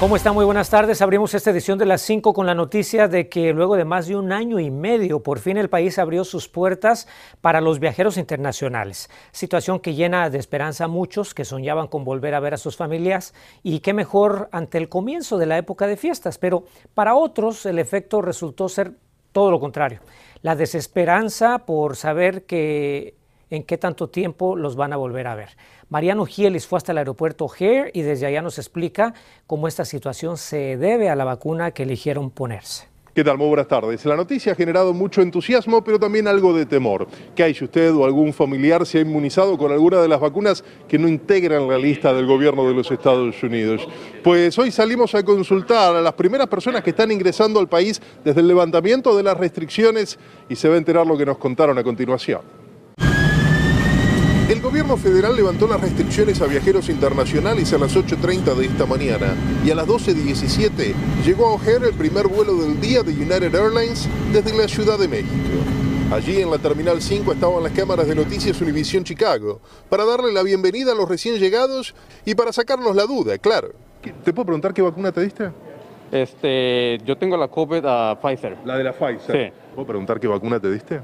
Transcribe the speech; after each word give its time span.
¿Cómo 0.00 0.16
están? 0.16 0.32
Muy 0.32 0.46
buenas 0.46 0.70
tardes. 0.70 1.02
Abrimos 1.02 1.34
esta 1.34 1.50
edición 1.50 1.76
de 1.76 1.84
las 1.84 2.00
5 2.00 2.32
con 2.32 2.46
la 2.46 2.54
noticia 2.54 3.06
de 3.06 3.28
que 3.28 3.52
luego 3.52 3.76
de 3.76 3.84
más 3.84 4.06
de 4.06 4.16
un 4.16 4.32
año 4.32 4.58
y 4.58 4.70
medio, 4.70 5.22
por 5.22 5.40
fin 5.40 5.58
el 5.58 5.68
país 5.68 5.98
abrió 5.98 6.24
sus 6.24 6.48
puertas 6.48 7.06
para 7.42 7.60
los 7.60 7.80
viajeros 7.80 8.16
internacionales. 8.16 9.10
Situación 9.30 9.78
que 9.78 9.92
llena 9.92 10.30
de 10.30 10.38
esperanza 10.38 10.84
a 10.84 10.88
muchos 10.88 11.34
que 11.34 11.44
soñaban 11.44 11.86
con 11.86 12.04
volver 12.04 12.34
a 12.34 12.40
ver 12.40 12.54
a 12.54 12.56
sus 12.56 12.78
familias 12.78 13.34
y 13.62 13.80
qué 13.80 13.92
mejor 13.92 14.48
ante 14.52 14.78
el 14.78 14.88
comienzo 14.88 15.36
de 15.36 15.44
la 15.44 15.58
época 15.58 15.86
de 15.86 15.98
fiestas. 15.98 16.38
Pero 16.38 16.64
para 16.94 17.14
otros 17.14 17.66
el 17.66 17.78
efecto 17.78 18.22
resultó 18.22 18.70
ser 18.70 18.94
todo 19.32 19.50
lo 19.50 19.60
contrario. 19.60 20.00
La 20.40 20.56
desesperanza 20.56 21.66
por 21.66 21.94
saber 21.94 22.46
que 22.46 23.19
en 23.50 23.64
qué 23.64 23.76
tanto 23.76 24.08
tiempo 24.08 24.56
los 24.56 24.76
van 24.76 24.92
a 24.92 24.96
volver 24.96 25.26
a 25.26 25.34
ver. 25.34 25.50
Mariano 25.88 26.24
Gielis 26.24 26.66
fue 26.66 26.78
hasta 26.78 26.92
el 26.92 26.98
aeropuerto 26.98 27.44
O'Hare 27.44 27.90
y 27.92 28.02
desde 28.02 28.26
allá 28.26 28.42
nos 28.42 28.58
explica 28.58 29.12
cómo 29.46 29.68
esta 29.68 29.84
situación 29.84 30.36
se 30.36 30.76
debe 30.76 31.10
a 31.10 31.16
la 31.16 31.24
vacuna 31.24 31.72
que 31.72 31.82
eligieron 31.82 32.30
ponerse. 32.30 32.90
¿Qué 33.12 33.24
tal? 33.24 33.38
Muy 33.38 33.48
buenas 33.48 33.66
tardes. 33.66 34.06
La 34.06 34.14
noticia 34.14 34.52
ha 34.52 34.54
generado 34.54 34.94
mucho 34.94 35.20
entusiasmo, 35.20 35.82
pero 35.82 35.98
también 35.98 36.28
algo 36.28 36.54
de 36.54 36.64
temor. 36.64 37.08
¿Qué 37.34 37.42
hay 37.42 37.54
si 37.54 37.64
usted 37.64 37.92
o 37.92 38.04
algún 38.04 38.32
familiar 38.32 38.86
se 38.86 38.98
ha 38.98 39.00
inmunizado 39.00 39.58
con 39.58 39.72
alguna 39.72 40.00
de 40.00 40.06
las 40.06 40.20
vacunas 40.20 40.62
que 40.86 40.96
no 40.96 41.08
integran 41.08 41.68
la 41.68 41.76
lista 41.76 42.14
del 42.14 42.26
gobierno 42.26 42.68
de 42.68 42.74
los 42.74 42.88
Estados 42.88 43.42
Unidos? 43.42 43.86
Pues 44.22 44.56
hoy 44.60 44.70
salimos 44.70 45.16
a 45.16 45.24
consultar 45.24 45.96
a 45.96 46.00
las 46.00 46.12
primeras 46.12 46.46
personas 46.46 46.84
que 46.84 46.90
están 46.90 47.10
ingresando 47.10 47.58
al 47.58 47.68
país 47.68 48.00
desde 48.24 48.42
el 48.42 48.48
levantamiento 48.48 49.16
de 49.16 49.24
las 49.24 49.36
restricciones 49.36 50.16
y 50.48 50.54
se 50.54 50.68
va 50.68 50.76
a 50.76 50.78
enterar 50.78 51.04
lo 51.04 51.18
que 51.18 51.26
nos 51.26 51.38
contaron 51.38 51.76
a 51.78 51.82
continuación. 51.82 52.59
El 54.70 54.74
gobierno 54.84 54.96
federal 54.98 55.34
levantó 55.34 55.66
las 55.66 55.80
restricciones 55.80 56.40
a 56.40 56.46
viajeros 56.46 56.88
internacionales 56.88 57.72
a 57.72 57.78
las 57.78 57.96
8.30 57.96 58.54
de 58.54 58.66
esta 58.66 58.86
mañana 58.86 59.34
y 59.64 59.70
a 59.72 59.74
las 59.74 59.84
12.17 59.84 60.94
llegó 61.24 61.48
a 61.48 61.54
O'Hare 61.54 61.88
el 61.88 61.94
primer 61.94 62.28
vuelo 62.28 62.54
del 62.54 62.80
día 62.80 63.02
de 63.02 63.10
United 63.10 63.52
Airlines 63.52 64.08
desde 64.32 64.56
la 64.56 64.68
Ciudad 64.68 64.96
de 64.96 65.08
México. 65.08 65.34
Allí 66.12 66.40
en 66.40 66.52
la 66.52 66.58
Terminal 66.58 67.02
5 67.02 67.32
estaban 67.32 67.64
las 67.64 67.72
cámaras 67.72 68.06
de 68.06 68.14
noticias 68.14 68.60
Univisión 68.60 69.02
Chicago 69.02 69.60
para 69.88 70.04
darle 70.04 70.32
la 70.32 70.44
bienvenida 70.44 70.92
a 70.92 70.94
los 70.94 71.08
recién 71.08 71.40
llegados 71.40 71.92
y 72.24 72.36
para 72.36 72.52
sacarnos 72.52 72.94
la 72.94 73.06
duda, 73.06 73.38
claro. 73.38 73.70
¿Te 74.22 74.32
puedo 74.32 74.46
preguntar 74.46 74.72
qué 74.72 74.82
vacuna 74.82 75.10
te 75.10 75.22
diste? 75.22 75.50
Este, 76.12 76.98
yo 77.04 77.18
tengo 77.18 77.36
la 77.36 77.48
COVID 77.48 77.84
a 77.84 78.20
Pfizer. 78.22 78.58
La 78.64 78.78
de 78.78 78.84
la 78.84 78.92
Pfizer. 78.92 79.50
Sí. 79.50 79.52
¿Puedo 79.74 79.88
preguntar 79.88 80.20
qué 80.20 80.28
vacuna 80.28 80.60
te 80.60 80.70
diste? 80.70 81.00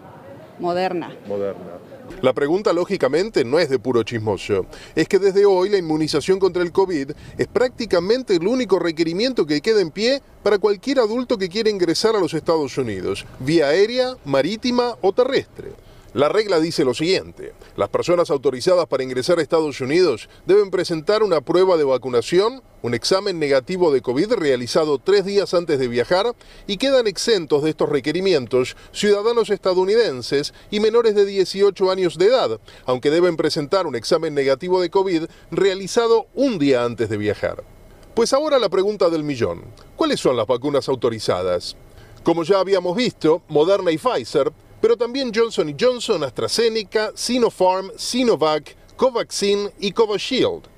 Moderna. 0.61 1.11
Moderna. 1.27 1.96
La 2.23 2.33
pregunta, 2.33 2.73
lógicamente, 2.73 3.45
no 3.45 3.59
es 3.59 3.69
de 3.69 3.79
puro 3.79 4.03
chismoso. 4.03 4.67
Es 4.95 5.09
que 5.09 5.19
desde 5.19 5.45
hoy 5.45 5.69
la 5.69 5.79
inmunización 5.79 6.39
contra 6.39 6.63
el 6.63 6.73
COVID 6.73 7.13
es 7.39 7.47
prácticamente 7.47 8.37
el 8.37 8.47
único 8.47 8.79
requerimiento 8.79 9.47
que 9.47 9.61
queda 9.61 9.81
en 9.81 9.91
pie 9.91 10.23
para 10.43 10.59
cualquier 10.59 11.01
adulto 11.01 11.39
que 11.39 11.49
quiera 11.49 11.71
ingresar 11.71 12.17
a 12.17 12.21
los 12.21 12.35
Estados 12.35 12.79
Unidos, 12.79 13.27
vía 13.41 13.69
aérea, 13.69 14.17
marítima 14.25 14.97
o 15.01 15.13
terrestre. 15.13 15.86
La 16.17 16.31
regla 16.31 16.61
dice 16.61 16.83
lo 16.83 16.95
siguiente, 16.95 17.53
las 17.77 17.91
personas 17.91 18.31
autorizadas 18.31 18.87
para 18.87 19.03
ingresar 19.03 19.39
a 19.39 19.43
Estados 19.43 19.83
Unidos 19.83 20.31
deben 20.47 20.71
presentar 20.71 21.23
una 21.23 21.43
prueba 21.43 21.77
de 21.77 21.85
vacunación, 21.85 22.63
un 22.81 22.95
examen 22.95 23.39
negativo 23.39 23.93
de 23.93 24.01
COVID 24.01 24.33
realizado 24.33 24.99
tres 24.99 25.27
días 25.27 25.53
antes 25.53 25.79
de 25.79 25.89
viajar 25.89 26.35
y 26.67 26.79
quedan 26.79 27.07
exentos 27.07 27.63
de 27.63 27.69
estos 27.69 27.91
requerimientos 27.91 28.79
ciudadanos 28.93 29.51
estadounidenses 29.51 30.55
y 30.71 30.81
menores 30.81 31.15
de 31.15 31.27
18 31.27 31.91
años 31.91 32.17
de 32.17 32.29
edad, 32.29 32.61
aunque 32.87 33.11
deben 33.11 33.37
presentar 33.37 33.87
un 33.87 33.95
examen 33.95 34.33
negativo 34.33 34.81
de 34.81 34.89
COVID 34.89 35.25
realizado 35.51 36.29
un 36.35 36.59
día 36.59 36.83
antes 36.83 37.11
de 37.11 37.19
viajar. 37.19 37.63
Pues 38.15 38.33
ahora 38.33 38.59
la 38.59 38.71
pregunta 38.71 39.11
del 39.11 39.23
millón, 39.23 39.65
¿cuáles 39.97 40.19
son 40.19 40.39
las 40.39 40.47
vacunas 40.47 40.89
autorizadas? 40.89 41.77
Como 42.23 42.43
ya 42.43 42.59
habíamos 42.59 42.97
visto, 42.97 43.43
Moderna 43.49 43.91
y 43.91 43.99
Pfizer 43.99 44.51
pero 44.81 44.97
también 44.97 45.33
Johnson 45.35 45.75
Johnson, 45.79 46.25
AstraZeneca, 46.25 47.13
Sinopharm, 47.15 47.91
Sinovac, 47.97 48.77
Covaxin 48.97 49.71
y 49.79 49.93
Covishield. 49.93 50.77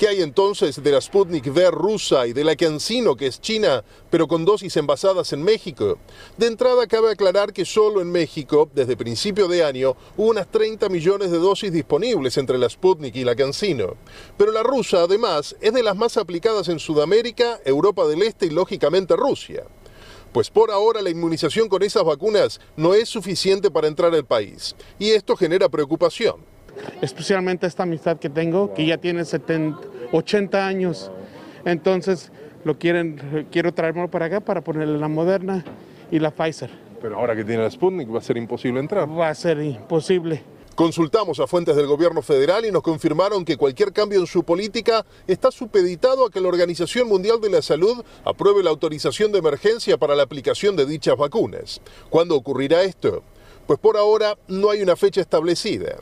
¿Qué 0.00 0.08
hay 0.08 0.22
entonces 0.22 0.82
de 0.82 0.92
la 0.92 0.98
Sputnik 0.98 1.46
V 1.48 1.70
rusa 1.70 2.26
y 2.26 2.32
de 2.32 2.42
la 2.42 2.56
CanSino, 2.56 3.16
que 3.16 3.26
es 3.26 3.38
China, 3.38 3.84
pero 4.08 4.26
con 4.26 4.46
dosis 4.46 4.74
envasadas 4.78 5.34
en 5.34 5.42
México? 5.42 5.98
De 6.38 6.46
entrada 6.46 6.86
cabe 6.86 7.10
aclarar 7.10 7.52
que 7.52 7.66
solo 7.66 8.00
en 8.00 8.10
México, 8.10 8.70
desde 8.74 8.96
principio 8.96 9.46
de 9.46 9.62
año, 9.62 9.94
hubo 10.16 10.30
unas 10.30 10.50
30 10.50 10.88
millones 10.88 11.30
de 11.30 11.36
dosis 11.36 11.70
disponibles 11.70 12.38
entre 12.38 12.56
la 12.56 12.70
Sputnik 12.70 13.14
y 13.14 13.24
la 13.24 13.36
CanSino. 13.36 13.98
Pero 14.38 14.52
la 14.52 14.62
rusa, 14.62 15.02
además, 15.02 15.54
es 15.60 15.74
de 15.74 15.82
las 15.82 15.96
más 15.96 16.16
aplicadas 16.16 16.70
en 16.70 16.78
Sudamérica, 16.78 17.60
Europa 17.66 18.06
del 18.06 18.22
Este 18.22 18.46
y 18.46 18.50
lógicamente 18.50 19.14
Rusia 19.16 19.66
pues 20.32 20.50
por 20.50 20.70
ahora 20.70 21.02
la 21.02 21.10
inmunización 21.10 21.68
con 21.68 21.82
esas 21.82 22.04
vacunas 22.04 22.60
no 22.76 22.94
es 22.94 23.08
suficiente 23.08 23.70
para 23.70 23.88
entrar 23.88 24.14
al 24.14 24.24
país 24.24 24.74
y 24.98 25.10
esto 25.10 25.36
genera 25.36 25.68
preocupación. 25.68 26.36
Especialmente 27.02 27.66
esta 27.66 27.82
amistad 27.82 28.18
que 28.18 28.30
tengo, 28.30 28.72
que 28.74 28.86
ya 28.86 28.98
tiene 28.98 29.24
70, 29.24 29.78
80 30.12 30.66
años, 30.66 31.10
entonces 31.64 32.30
lo 32.64 32.78
quieren, 32.78 33.46
quiero 33.50 33.72
traerlo 33.72 34.10
para 34.10 34.26
acá 34.26 34.40
para 34.40 34.62
ponerle 34.62 34.98
la 34.98 35.08
Moderna 35.08 35.64
y 36.10 36.18
la 36.18 36.30
Pfizer. 36.30 36.70
Pero 37.00 37.16
ahora 37.16 37.34
que 37.34 37.44
tiene 37.44 37.62
la 37.62 37.70
Sputnik 37.70 38.12
va 38.12 38.18
a 38.18 38.22
ser 38.22 38.36
imposible 38.36 38.80
entrar. 38.80 39.08
Va 39.08 39.30
a 39.30 39.34
ser 39.34 39.60
imposible. 39.62 40.42
Consultamos 40.74 41.40
a 41.40 41.46
fuentes 41.46 41.76
del 41.76 41.86
gobierno 41.86 42.22
federal 42.22 42.64
y 42.64 42.70
nos 42.70 42.82
confirmaron 42.82 43.44
que 43.44 43.58
cualquier 43.58 43.92
cambio 43.92 44.18
en 44.18 44.26
su 44.26 44.44
política 44.44 45.04
está 45.26 45.50
supeditado 45.50 46.24
a 46.24 46.30
que 46.30 46.40
la 46.40 46.48
Organización 46.48 47.08
Mundial 47.08 47.40
de 47.40 47.50
la 47.50 47.60
Salud 47.60 48.02
apruebe 48.24 48.62
la 48.62 48.70
autorización 48.70 49.30
de 49.30 49.40
emergencia 49.40 49.98
para 49.98 50.14
la 50.14 50.22
aplicación 50.22 50.76
de 50.76 50.86
dichas 50.86 51.16
vacunas. 51.16 51.82
¿Cuándo 52.08 52.34
ocurrirá 52.34 52.82
esto? 52.82 53.22
Pues 53.66 53.78
por 53.78 53.96
ahora 53.96 54.38
no 54.48 54.70
hay 54.70 54.82
una 54.82 54.96
fecha 54.96 55.20
establecida. 55.20 55.98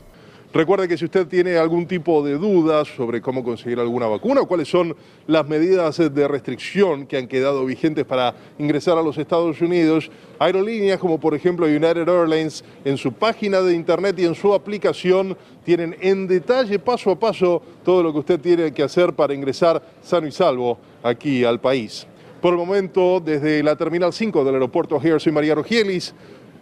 Recuerde 0.51 0.87
que 0.87 0.97
si 0.97 1.05
usted 1.05 1.27
tiene 1.27 1.57
algún 1.57 1.85
tipo 1.85 2.23
de 2.23 2.33
dudas 2.33 2.87
sobre 2.87 3.21
cómo 3.21 3.43
conseguir 3.43 3.79
alguna 3.79 4.07
vacuna 4.07 4.41
o 4.41 4.47
cuáles 4.47 4.67
son 4.67 4.95
las 5.27 5.47
medidas 5.47 5.97
de 5.97 6.27
restricción 6.27 7.05
que 7.05 7.17
han 7.17 7.27
quedado 7.27 7.63
vigentes 7.65 8.03
para 8.03 8.33
ingresar 8.57 8.97
a 8.97 9.03
los 9.03 9.19
Estados 9.19 9.61
Unidos, 9.61 10.09
aerolíneas 10.39 10.97
como 10.97 11.19
por 11.19 11.35
ejemplo 11.35 11.67
United 11.67 12.09
Airlines 12.09 12.63
en 12.83 12.97
su 12.97 13.13
página 13.13 13.61
de 13.61 13.75
internet 13.75 14.17
y 14.17 14.25
en 14.25 14.33
su 14.33 14.51
aplicación 14.51 15.37
tienen 15.63 15.95
en 16.01 16.27
detalle 16.27 16.79
paso 16.79 17.11
a 17.11 17.19
paso 17.19 17.61
todo 17.85 18.01
lo 18.01 18.11
que 18.11 18.19
usted 18.19 18.39
tiene 18.39 18.73
que 18.73 18.81
hacer 18.81 19.13
para 19.13 19.35
ingresar 19.35 19.79
sano 20.01 20.25
y 20.25 20.31
salvo 20.31 20.79
aquí 21.03 21.43
al 21.43 21.61
país. 21.61 22.07
Por 22.41 22.53
el 22.53 22.57
momento, 22.57 23.19
desde 23.19 23.61
la 23.61 23.75
Terminal 23.75 24.13
5 24.13 24.43
del 24.43 24.55
aeropuerto 24.55 24.95
O'Hare, 24.95 25.19
soy 25.19 25.31
María 25.31 25.53
Rogielis. 25.53 26.15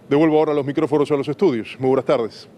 Devuelvo 0.10 0.40
ahora 0.40 0.54
los 0.54 0.66
micrófonos 0.66 1.10
a 1.12 1.16
los 1.16 1.28
estudios. 1.30 1.78
Muy 1.80 1.88
buenas 1.88 2.06
tardes. 2.06 2.50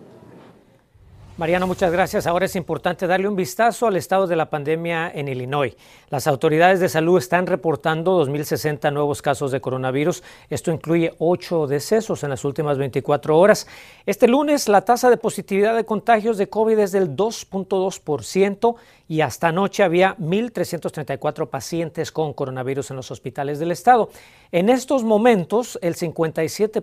Mariano, 1.40 1.68
muchas 1.68 1.94
gracias. 1.94 2.28
Ahora 2.28 2.48
es 2.48 2.58
importante 2.58 3.08
darle 3.08 3.30
un 3.30 3.38
vistazo 3.38 3.88
al 3.88 3.96
estado 3.96 4.28
de 4.28 4.36
la 4.36 4.50
pandemia 4.50 5.10
en 5.10 5.30
Illinois. 5.30 5.74
Las 6.10 6.28
autoridades 6.28 6.82
de 6.82 6.90
salud 6.90 7.18
están 7.18 7.48
reportando 7.48 8.22
2.060 8.26 8.92
nuevos 8.92 9.22
casos 9.22 9.50
de 9.50 9.62
coronavirus. 9.62 10.22
Esto 10.50 10.70
incluye 10.70 11.14
ocho 11.18 11.66
decesos 11.66 12.26
en 12.26 12.32
las 12.32 12.44
últimas 12.44 12.78
24 12.78 13.40
horas. 13.40 13.68
Este 14.06 14.28
lunes 14.28 14.68
la 14.68 14.82
tasa 14.82 15.10
de 15.10 15.16
positividad 15.16 15.78
de 15.78 15.86
contagios 15.86 16.38
de 16.38 16.50
COVID 16.50 16.78
es 16.78 16.92
del 16.92 17.16
2.2% 17.16 18.76
y 19.08 19.22
hasta 19.22 19.48
anoche 19.48 19.84
había 19.84 20.18
1.334 20.18 21.48
pacientes 21.48 22.12
con 22.12 22.34
coronavirus 22.34 22.90
en 22.90 22.98
los 22.98 23.12
hospitales 23.12 23.60
del 23.60 23.72
estado. 23.72 24.10
En 24.52 24.68
estos 24.68 25.06
momentos, 25.06 25.80
el 25.82 25.96
57. 25.96 26.82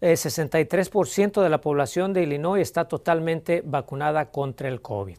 63% 0.00 1.42
de 1.42 1.48
la 1.48 1.60
población 1.60 2.12
de 2.12 2.22
Illinois 2.22 2.60
está 2.60 2.86
totalmente 2.86 3.62
vacunada 3.64 4.30
contra 4.30 4.68
el 4.68 4.80
COVID 4.80 5.16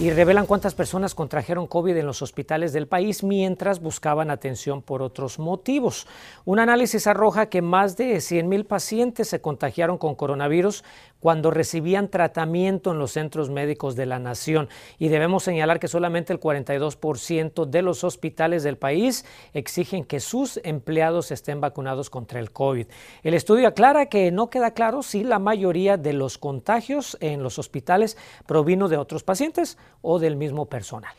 y 0.00 0.10
revelan 0.10 0.46
cuántas 0.46 0.74
personas 0.74 1.14
contrajeron 1.16 1.66
COVID 1.66 1.96
en 1.96 2.06
los 2.06 2.22
hospitales 2.22 2.72
del 2.72 2.86
país 2.86 3.24
mientras 3.24 3.80
buscaban 3.80 4.30
atención 4.30 4.80
por 4.80 5.02
otros 5.02 5.40
motivos. 5.40 6.06
Un 6.44 6.60
análisis 6.60 7.08
arroja 7.08 7.46
que 7.46 7.62
más 7.62 7.96
de 7.96 8.16
100.000 8.16 8.64
pacientes 8.64 9.28
se 9.28 9.40
contagiaron 9.40 9.98
con 9.98 10.14
coronavirus 10.14 10.84
cuando 11.20 11.50
recibían 11.50 12.08
tratamiento 12.08 12.92
en 12.92 12.98
los 12.98 13.12
centros 13.12 13.50
médicos 13.50 13.96
de 13.96 14.06
la 14.06 14.18
nación. 14.18 14.68
Y 14.98 15.08
debemos 15.08 15.44
señalar 15.44 15.80
que 15.80 15.88
solamente 15.88 16.32
el 16.32 16.40
42% 16.40 17.66
de 17.66 17.82
los 17.82 18.04
hospitales 18.04 18.62
del 18.62 18.78
país 18.78 19.24
exigen 19.52 20.04
que 20.04 20.20
sus 20.20 20.60
empleados 20.64 21.30
estén 21.30 21.60
vacunados 21.60 22.10
contra 22.10 22.40
el 22.40 22.52
COVID. 22.52 22.86
El 23.22 23.34
estudio 23.34 23.68
aclara 23.68 24.06
que 24.06 24.30
no 24.30 24.50
queda 24.50 24.72
claro 24.72 25.02
si 25.02 25.24
la 25.24 25.38
mayoría 25.38 25.96
de 25.96 26.12
los 26.12 26.38
contagios 26.38 27.16
en 27.20 27.42
los 27.42 27.58
hospitales 27.58 28.16
provino 28.46 28.88
de 28.88 28.96
otros 28.96 29.22
pacientes 29.22 29.78
o 30.02 30.18
del 30.18 30.36
mismo 30.36 30.66
personal. 30.66 31.14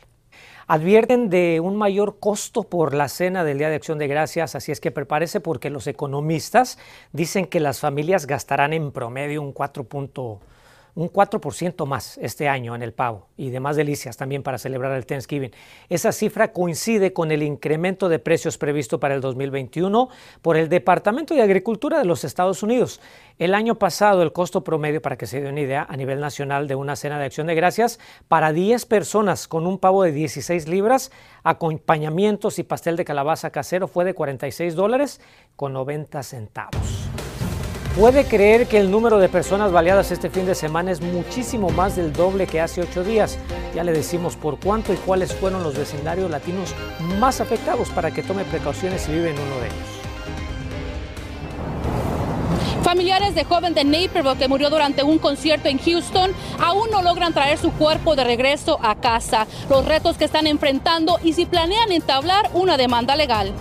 Advierten 0.72 1.30
de 1.30 1.60
un 1.60 1.78
mayor 1.78 2.20
costo 2.20 2.62
por 2.62 2.94
la 2.94 3.08
cena 3.08 3.44
del 3.44 3.58
Día 3.58 3.70
de 3.70 3.76
Acción 3.76 3.98
de 3.98 4.08
Gracias, 4.08 4.54
así 4.54 4.72
es 4.72 4.80
que 4.80 4.92
prepárese 4.92 5.40
porque 5.40 5.72
los 5.72 5.88
economistas 5.88 6.78
dicen 7.12 7.48
que 7.48 7.60
las 7.60 7.80
familias 7.80 8.28
gastarán 8.28 8.74
en 8.74 8.92
promedio 8.92 9.42
un 9.42 9.52
4 9.52 9.86
un 11.00 11.10
4% 11.10 11.86
más 11.86 12.18
este 12.18 12.50
año 12.50 12.76
en 12.76 12.82
el 12.82 12.92
pavo 12.92 13.28
y 13.38 13.52
demás 13.52 13.78
delicias 13.78 14.18
también 14.18 14.44
para 14.44 14.58
celebrar 14.58 14.92
el 14.92 15.06
Thanksgiving. 15.06 15.52
Esa 15.88 16.12
cifra 16.12 16.52
coincide 16.52 17.14
con 17.14 17.32
el 17.32 17.42
incremento 17.42 18.10
de 18.10 18.20
precios 18.20 18.58
previsto 18.58 19.00
para 19.00 19.16
el 19.16 19.22
2021 19.22 20.10
por 20.42 20.58
el 20.58 20.68
Departamento 20.68 21.34
de 21.34 21.42
Agricultura 21.42 22.00
de 22.00 22.06
los 22.06 22.26
Estados 22.26 22.64
Unidos. 22.64 23.00
El 23.38 23.56
año 23.56 23.76
pasado 23.76 24.22
el 24.24 24.34
costo 24.34 24.66
promedio, 24.66 25.02
para 25.02 25.18
que 25.18 25.26
se 25.26 25.40
dé 25.40 25.50
una 25.50 25.62
idea, 25.62 25.88
a 25.90 25.96
nivel 25.96 26.20
nacional 26.20 26.68
de 26.68 26.76
una 26.76 26.98
cena 26.98 27.18
de 27.18 27.26
acción 27.26 27.48
de 27.48 27.56
gracias 27.56 27.98
para 28.28 28.52
10 28.52 28.86
personas 28.86 29.48
con 29.48 29.68
un 29.68 29.80
pavo 29.80 30.04
de 30.04 30.12
16 30.12 30.68
libras, 30.68 31.14
acompañamientos 31.44 32.60
y 32.60 32.64
pastel 32.64 32.98
de 32.98 33.06
calabaza 33.06 33.52
casero 33.52 33.88
fue 33.88 34.04
de 34.04 34.14
46 34.14 34.76
dólares 34.76 35.22
con 35.56 35.72
90 35.72 36.22
centavos. 36.24 37.09
Puede 37.98 38.26
creer 38.26 38.68
que 38.68 38.80
el 38.80 38.92
número 38.92 39.18
de 39.18 39.30
personas 39.30 39.72
baleadas 39.72 40.12
este 40.12 40.30
fin 40.30 40.46
de 40.46 40.56
semana 40.56 40.92
es 40.92 41.02
muchísimo 41.02 41.70
más 41.70 41.96
del 41.96 42.14
doble 42.14 42.48
que 42.48 42.62
hace 42.62 42.82
ocho 42.82 43.04
días. 43.04 43.38
Ya 43.76 43.84
le 43.84 43.92
decimos 43.92 44.36
por 44.36 44.60
cuánto 44.60 44.94
y 44.94 44.98
cuáles 44.98 45.34
fueron 45.34 45.64
los 45.64 45.76
vecindarios 45.76 46.30
latinos 46.30 46.74
más 47.20 47.42
afectados 47.42 47.90
para 47.90 48.12
que 48.12 48.24
tome 48.24 48.46
precauciones 48.46 49.02
si 49.02 49.12
vive 49.12 49.32
en 49.32 49.40
uno 49.40 49.60
de 49.60 49.66
ellos. 49.66 50.00
Familiares 52.84 53.36
de 53.36 53.44
joven 53.44 53.74
de 53.74 53.84
Naperville 53.84 54.38
que 54.38 54.48
murió 54.48 54.70
durante 54.70 55.04
un 55.04 55.18
concierto 55.20 55.68
en 55.68 55.80
Houston 55.80 56.32
aún 56.60 56.90
no 56.92 57.02
logran 57.02 57.34
traer 57.34 57.58
su 57.58 57.72
cuerpo 57.72 58.16
de 58.16 58.24
regreso 58.24 58.80
a 58.82 58.96
casa. 58.96 59.46
Los 59.70 59.86
retos 59.86 60.18
que 60.18 60.26
están 60.26 60.48
enfrentando 60.48 61.20
y 61.22 61.34
si 61.34 61.46
planean 61.46 61.92
entablar 61.92 62.50
una 62.54 62.78
demanda 62.78 63.16
legal. 63.16 63.54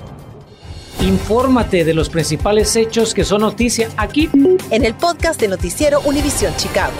Infórmate 1.00 1.84
de 1.84 1.94
los 1.94 2.08
principales 2.08 2.74
hechos 2.74 3.14
que 3.14 3.24
son 3.24 3.42
noticia 3.42 3.88
aquí 3.96 4.28
en 4.70 4.84
el 4.84 4.94
podcast 4.94 5.40
de 5.40 5.46
Noticiero 5.46 6.00
Univisión 6.00 6.52
Chicago. 6.56 6.96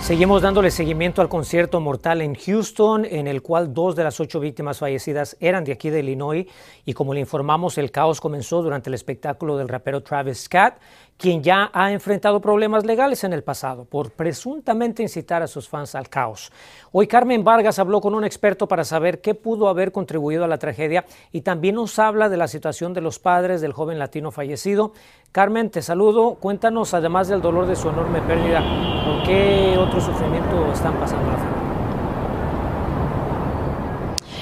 Seguimos 0.00 0.40
dándole 0.40 0.70
seguimiento 0.70 1.20
al 1.20 1.28
concierto 1.28 1.78
mortal 1.80 2.22
en 2.22 2.34
Houston, 2.34 3.04
en 3.04 3.26
el 3.26 3.42
cual 3.42 3.74
dos 3.74 3.94
de 3.94 4.04
las 4.04 4.18
ocho 4.18 4.40
víctimas 4.40 4.78
fallecidas 4.78 5.36
eran 5.38 5.64
de 5.64 5.72
aquí 5.72 5.90
de 5.90 6.00
Illinois. 6.00 6.46
Y 6.86 6.94
como 6.94 7.12
le 7.12 7.20
informamos, 7.20 7.76
el 7.76 7.90
caos 7.90 8.18
comenzó 8.18 8.62
durante 8.62 8.88
el 8.88 8.94
espectáculo 8.94 9.58
del 9.58 9.68
rapero 9.68 10.02
Travis 10.02 10.44
Scott, 10.44 10.76
quien 11.18 11.42
ya 11.42 11.70
ha 11.74 11.92
enfrentado 11.92 12.40
problemas 12.40 12.86
legales 12.86 13.24
en 13.24 13.32
el 13.32 13.42
pasado 13.42 13.84
por 13.84 14.12
presuntamente 14.12 15.02
incitar 15.02 15.42
a 15.42 15.48
sus 15.48 15.68
fans 15.68 15.94
al 15.94 16.08
caos. 16.08 16.52
Hoy 16.92 17.08
Carmen 17.08 17.44
Vargas 17.44 17.78
habló 17.78 18.00
con 18.00 18.14
un 18.14 18.24
experto 18.24 18.68
para 18.68 18.84
saber 18.84 19.20
qué 19.20 19.34
pudo 19.34 19.68
haber 19.68 19.92
contribuido 19.92 20.44
a 20.44 20.48
la 20.48 20.58
tragedia 20.58 21.04
y 21.32 21.42
también 21.42 21.74
nos 21.74 21.98
habla 21.98 22.28
de 22.28 22.36
la 22.36 22.48
situación 22.48 22.94
de 22.94 23.00
los 23.00 23.18
padres 23.18 23.60
del 23.60 23.72
joven 23.72 23.98
latino 23.98 24.30
fallecido. 24.30 24.92
Carmen, 25.32 25.70
te 25.70 25.82
saludo. 25.82 26.36
Cuéntanos, 26.36 26.94
además 26.94 27.28
del 27.28 27.42
dolor 27.42 27.66
de 27.66 27.76
su 27.76 27.88
enorme 27.88 28.22
pérdida, 28.22 28.62
¿por 29.04 29.24
qué 29.24 29.76
otro 29.76 30.00
sufrimiento 30.00 30.72
están 30.72 30.94
pasando 31.00 31.30
la 31.30 31.36
familia? 31.36 31.67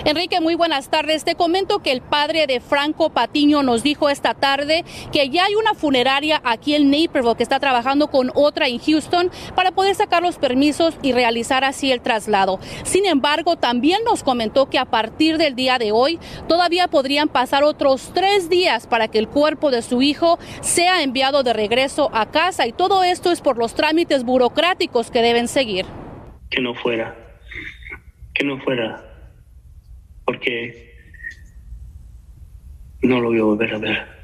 Enrique, 0.06 0.40
muy 0.40 0.54
buenas 0.54 0.88
tardes. 0.88 1.24
Te 1.24 1.34
comento 1.34 1.80
que 1.80 1.90
el 1.90 2.00
padre 2.00 2.46
de 2.46 2.60
Franco 2.60 3.10
Patiño 3.10 3.64
nos 3.64 3.82
dijo 3.82 4.08
esta 4.08 4.34
tarde 4.34 4.84
que 5.10 5.30
ya 5.30 5.46
hay 5.46 5.56
una 5.56 5.74
funeraria 5.74 6.40
aquí 6.44 6.76
en 6.76 6.92
Naperville 6.92 7.34
que 7.34 7.42
está 7.42 7.58
trabajando 7.58 8.06
con 8.06 8.30
otra 8.36 8.68
en 8.68 8.78
Houston 8.78 9.32
para 9.56 9.72
poder 9.72 9.96
sacar 9.96 10.22
los 10.22 10.38
permisos 10.38 10.96
y 11.02 11.10
realizar 11.10 11.64
así 11.64 11.90
el 11.90 12.02
traslado. 12.02 12.60
Sin 12.84 13.04
embargo, 13.04 13.56
también 13.56 14.04
nos 14.04 14.22
comentó 14.22 14.70
que 14.70 14.78
a 14.78 14.84
partir 14.84 15.38
del 15.38 15.56
día 15.56 15.76
de 15.76 15.90
hoy 15.90 16.20
todavía 16.46 16.86
podrían 16.86 17.28
pasar 17.28 17.64
otros 17.64 18.12
tres 18.14 18.48
días 18.48 18.86
para 18.86 19.08
que 19.08 19.18
el 19.18 19.26
cuerpo 19.26 19.72
de 19.72 19.82
su 19.82 20.02
hijo 20.02 20.38
sea 20.60 21.02
enviado 21.02 21.42
de 21.42 21.52
regreso 21.52 22.10
a 22.12 22.26
casa 22.26 22.68
y 22.68 22.72
todo 22.72 23.02
esto 23.02 23.32
es 23.32 23.40
por 23.40 23.58
los 23.58 23.74
trámites 23.74 24.22
burocráticos 24.22 25.10
que 25.10 25.20
deben 25.20 25.48
seguir. 25.48 25.84
Que 26.48 26.60
no 26.60 26.76
fuera, 26.76 27.16
que 28.34 28.44
no 28.44 28.60
fuera 28.60 29.15
porque 30.26 30.94
no 33.02 33.20
lo 33.20 33.28
voy 33.28 33.38
a 33.38 33.44
volver 33.44 33.74
a 33.74 33.78
ver. 33.78 34.16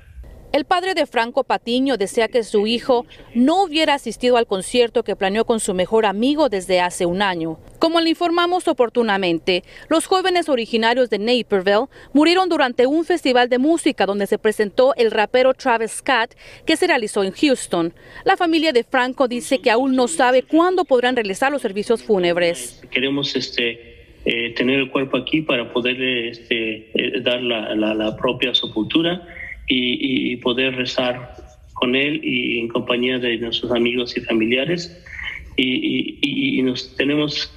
El 0.52 0.66
padre 0.66 0.92
de 0.92 1.06
Franco 1.06 1.44
Patiño 1.44 1.96
desea 1.96 2.28
que 2.28 2.44
su 2.44 2.66
hijo 2.66 3.06
no 3.34 3.62
hubiera 3.62 3.94
asistido 3.94 4.36
al 4.36 4.46
concierto 4.46 5.02
que 5.02 5.16
planeó 5.16 5.46
con 5.46 5.60
su 5.60 5.72
mejor 5.72 6.04
amigo 6.04 6.50
desde 6.50 6.78
hace 6.78 7.06
un 7.06 7.22
año. 7.22 7.58
Como 7.78 8.02
le 8.02 8.10
informamos 8.10 8.68
oportunamente, 8.68 9.64
los 9.88 10.04
jóvenes 10.04 10.50
originarios 10.50 11.08
de 11.08 11.18
Naperville 11.18 11.88
murieron 12.12 12.50
durante 12.50 12.86
un 12.86 13.06
festival 13.06 13.48
de 13.48 13.56
música 13.56 14.04
donde 14.04 14.26
se 14.26 14.36
presentó 14.36 14.94
el 14.96 15.10
rapero 15.10 15.54
Travis 15.54 15.92
Scott 15.92 16.34
que 16.66 16.76
se 16.76 16.86
realizó 16.86 17.24
en 17.24 17.32
Houston. 17.32 17.94
La 18.24 18.36
familia 18.36 18.72
de 18.72 18.84
Franco 18.84 19.28
dice 19.28 19.58
que 19.62 19.70
aún 19.70 19.96
no 19.96 20.06
sabe 20.06 20.42
cuándo 20.42 20.84
podrán 20.84 21.16
realizar 21.16 21.50
los 21.50 21.62
servicios 21.62 22.02
fúnebres. 22.02 22.82
Queremos 22.90 23.34
este 23.36 23.91
eh, 24.24 24.50
tener 24.54 24.80
el 24.80 24.90
cuerpo 24.90 25.16
aquí 25.16 25.42
para 25.42 25.72
poderle 25.72 26.28
este, 26.28 26.90
eh, 26.94 27.20
dar 27.20 27.42
la, 27.42 27.74
la, 27.74 28.16
propia 28.16 28.54
sepultura 28.54 29.26
y, 29.68 30.36
poder 30.36 30.76
rezar 30.76 31.34
con 31.74 31.94
él 31.94 32.20
y 32.22 32.58
en 32.58 32.68
compañía 32.68 33.18
de 33.18 33.38
nuestros 33.38 33.72
amigos 33.72 34.16
y 34.16 34.20
familiares. 34.20 35.04
Y, 35.56 36.18
y 36.58 36.62
nos 36.62 36.96
tenemos, 36.96 37.52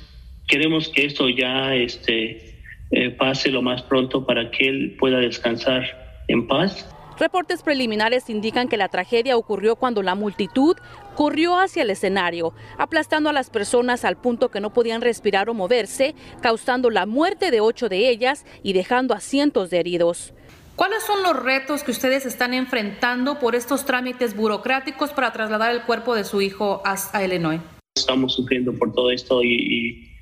queremos 0.47 0.89
que 0.89 1.06
esto 1.06 1.29
ya 1.29 1.75
este, 1.75 2.56
eh, 2.91 3.09
pase 3.09 3.50
lo 3.50 3.62
más 3.62 3.81
pronto 3.81 4.25
para 4.25 4.51
que 4.51 4.67
él 4.67 4.95
pueda 5.00 5.17
descansar 5.19 6.23
en 6.27 6.47
paz 6.47 6.94
Reportes 7.17 7.63
preliminares 7.63 8.29
indican 8.29 8.67
que 8.67 8.75
la 8.75 8.89
tragedia 8.89 9.38
ocurrió 9.38 9.77
cuando 9.77 10.01
la 10.03 10.15
multitud 10.15 10.75
corrió 11.15 11.57
hacia 11.57 11.83
el 11.83 11.89
escenario, 11.89 12.53
aplastando 12.77 13.29
a 13.29 13.33
las 13.33 13.50
personas 13.50 14.03
al 14.03 14.17
punto 14.17 14.50
que 14.50 14.59
no 14.59 14.73
podían 14.73 15.01
respirar 15.01 15.50
o 15.50 15.53
moverse, 15.53 16.13
causando 16.41 16.89
la 16.89 17.06
muerte 17.06 17.51
de 17.51 17.62
ocho 17.62 17.88
de 17.88 18.09
ellas 18.09 18.45
y 18.63 18.73
dejando 18.73 19.13
a 19.13 19.21
cientos 19.21 19.69
de 19.69 19.79
heridos. 19.79 20.33
¿Cuáles 20.75 21.03
son 21.03 21.23
los 21.23 21.41
retos 21.41 21.83
que 21.83 21.91
ustedes 21.91 22.25
están 22.25 22.53
enfrentando 22.53 23.39
por 23.39 23.56
estos 23.56 23.85
trámites 23.85 24.35
burocráticos 24.35 25.12
para 25.12 25.31
trasladar 25.31 25.71
el 25.71 25.83
cuerpo 25.83 26.15
de 26.15 26.25
su 26.25 26.41
hijo 26.41 26.83
a 26.83 27.23
Illinois? 27.23 27.62
Estamos 27.95 28.33
sufriendo 28.33 28.73
por 28.73 28.94
todo 28.94 29.09
esto 29.09 29.41
y 29.41 29.56
y 29.56 30.14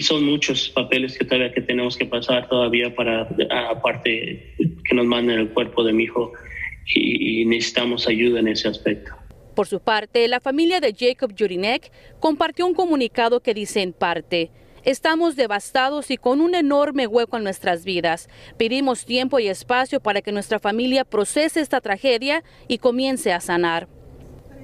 son 0.00 0.24
muchos 0.24 0.68
papeles 0.70 1.16
que 1.16 1.24
todavía 1.24 1.52
que 1.52 1.60
tenemos 1.60 1.96
que 1.96 2.06
pasar 2.06 2.48
todavía 2.48 2.94
para 2.94 3.28
aparte 3.70 4.54
que 4.56 4.94
nos 4.94 5.06
manden 5.06 5.38
el 5.38 5.50
cuerpo 5.50 5.84
de 5.84 5.92
mi 5.92 6.04
hijo 6.04 6.32
y, 6.94 7.44
necesitamos 7.44 8.08
ayuda 8.08 8.40
en 8.40 8.48
ese 8.48 8.68
aspecto. 8.68 9.12
Por 9.54 9.66
su 9.66 9.80
parte, 9.80 10.26
la 10.28 10.40
familia 10.40 10.80
de 10.80 10.94
Jacob 10.96 11.34
Jurinek 11.36 11.90
compartió 12.20 12.66
un 12.66 12.74
comunicado 12.74 13.40
que 13.40 13.54
dice 13.54 13.82
en 13.82 13.92
parte, 13.92 14.50
Estamos 14.84 15.36
devastados 15.36 16.10
y 16.10 16.16
con 16.16 16.40
un 16.40 16.54
enorme 16.54 17.06
hueco 17.06 17.36
en 17.36 17.44
nuestras 17.44 17.84
vidas. 17.84 18.28
Pedimos 18.56 19.04
tiempo 19.04 19.38
y 19.38 19.48
espacio 19.48 20.00
para 20.00 20.22
que 20.22 20.32
nuestra 20.32 20.60
familia 20.60 21.04
procese 21.04 21.60
esta 21.60 21.80
tragedia 21.80 22.44
y 22.68 22.78
comience 22.78 23.32
a 23.32 23.40
sanar. 23.40 23.88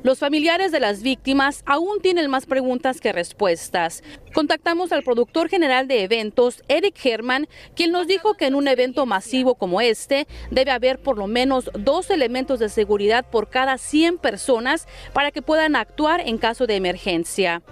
Los 0.04 0.18
familiares 0.18 0.70
de 0.70 0.80
las 0.80 1.00
víctimas 1.00 1.62
aún 1.64 2.02
tienen 2.02 2.28
más 2.28 2.44
preguntas 2.44 3.00
que 3.00 3.10
respuestas. 3.10 4.02
Contactamos 4.34 4.92
al 4.92 5.02
productor 5.02 5.48
general 5.48 5.88
de 5.88 6.02
eventos, 6.02 6.62
Eric 6.68 6.94
Herman, 7.02 7.48
quien 7.74 7.90
nos 7.90 8.06
dijo 8.06 8.34
que 8.34 8.44
en 8.44 8.54
un 8.54 8.68
evento 8.68 9.06
masivo 9.06 9.54
como 9.54 9.80
este 9.80 10.28
debe 10.50 10.72
haber 10.72 11.00
por 11.00 11.16
lo 11.16 11.26
menos 11.26 11.70
dos 11.72 12.10
elementos 12.10 12.58
de 12.58 12.68
seguridad 12.68 13.24
por 13.24 13.48
cada 13.48 13.78
100 13.78 14.18
personas 14.18 14.86
para 15.14 15.30
que 15.30 15.40
puedan 15.40 15.74
actuar 15.74 16.20
en 16.20 16.36
caso 16.36 16.66
de 16.66 16.76
emergencia. 16.76 17.62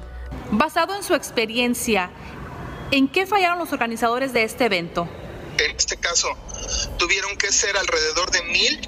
Basado 0.52 0.96
en 0.96 1.02
su 1.02 1.14
experiencia, 1.14 2.10
¿en 2.92 3.08
qué 3.08 3.26
fallaron 3.26 3.58
los 3.58 3.74
organizadores 3.74 4.32
de 4.32 4.44
este 4.44 4.64
evento? 4.64 5.06
En 5.58 5.76
este 5.76 5.98
caso, 5.98 6.28
tuvieron 6.96 7.36
que 7.36 7.52
ser 7.52 7.76
alrededor 7.76 8.30
de 8.30 8.42
mil 8.44 8.80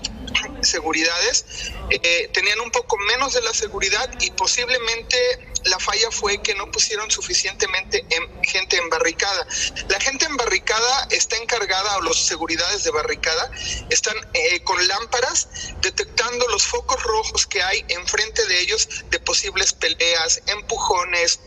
seguridades, 0.62 1.44
eh, 1.90 2.30
tenían 2.32 2.60
un 2.60 2.70
poco 2.70 2.96
menos 2.98 3.34
de 3.34 3.42
la 3.42 3.54
seguridad 3.54 4.08
y 4.20 4.30
posiblemente 4.32 5.16
la 5.64 5.78
falla 5.78 6.10
fue 6.10 6.42
que 6.42 6.54
no 6.54 6.70
pusieron 6.70 7.10
suficientemente 7.10 8.04
gente 8.42 8.76
en 8.76 8.90
barricada. 8.90 9.46
La 9.88 9.98
gente 10.00 10.26
en 10.26 10.36
barricada 10.36 11.08
está 11.10 11.36
encargada, 11.36 11.96
o 11.98 12.02
los 12.02 12.26
seguridades 12.26 12.84
de 12.84 12.90
barricada, 12.90 13.50
están 13.90 14.16
eh, 14.34 14.62
con 14.64 14.86
lámparas 14.86 15.48
detectando 15.80 16.46
los 16.48 16.66
focos 16.66 17.02
rojos 17.02 17.46
que 17.46 17.62
hay 17.62 17.84
enfrente 17.88 18.44
de 18.46 18.60
ellos 18.60 18.88
de 19.10 19.18
posibles 19.20 19.72
peleas, 19.72 20.42
empujones 20.46 21.40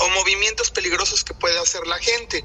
o 0.00 0.08
movimientos 0.10 0.70
peligrosos 0.70 1.24
que 1.24 1.34
puede 1.34 1.58
hacer 1.58 1.86
la 1.86 1.98
gente. 1.98 2.44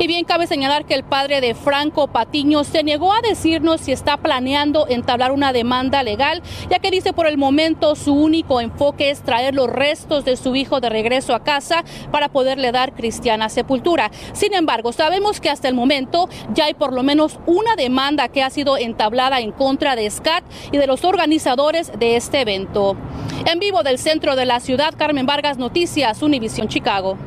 Y 0.00 0.06
bien, 0.06 0.24
cabe 0.24 0.46
señalar 0.46 0.84
que 0.84 0.94
el 0.94 1.02
padre 1.02 1.40
de 1.40 1.56
Franco 1.56 2.06
Patiño 2.06 2.62
se 2.62 2.84
negó 2.84 3.12
a 3.12 3.20
decirnos 3.20 3.80
si 3.80 3.90
está 3.90 4.16
planeando 4.16 4.86
entablar 4.88 5.32
una 5.32 5.52
demanda 5.52 6.04
legal, 6.04 6.40
ya 6.70 6.78
que 6.78 6.92
dice 6.92 7.12
por 7.12 7.26
el 7.26 7.36
momento 7.36 7.96
su 7.96 8.14
único 8.14 8.60
enfoque 8.60 9.10
es 9.10 9.22
traer 9.22 9.56
los 9.56 9.68
restos 9.68 10.24
de 10.24 10.36
su 10.36 10.54
hijo 10.54 10.78
de 10.78 10.88
regreso 10.88 11.34
a 11.34 11.42
casa 11.42 11.82
para 12.12 12.28
poderle 12.28 12.70
dar 12.70 12.94
cristiana 12.94 13.48
sepultura. 13.48 14.12
Sin 14.34 14.54
embargo, 14.54 14.92
sabemos 14.92 15.40
que 15.40 15.50
hasta 15.50 15.66
el 15.66 15.74
momento 15.74 16.28
ya 16.54 16.66
hay 16.66 16.74
por 16.74 16.92
lo 16.92 17.02
menos 17.02 17.40
una 17.46 17.74
demanda 17.74 18.28
que 18.28 18.44
ha 18.44 18.50
sido 18.50 18.76
entablada 18.76 19.40
en 19.40 19.50
contra 19.50 19.96
de 19.96 20.08
SCAT 20.08 20.44
y 20.70 20.76
de 20.76 20.86
los 20.86 21.02
organizadores 21.02 21.90
de 21.98 22.14
este 22.14 22.42
evento. 22.42 22.96
En 23.46 23.58
vivo 23.58 23.82
del 23.82 23.98
centro 23.98 24.36
de 24.36 24.46
la 24.46 24.60
ciudad, 24.60 24.94
Carmen 24.96 25.26
Vargas, 25.26 25.58
Noticias, 25.58 26.22
Univisión 26.22 26.68
Chicago. 26.68 27.18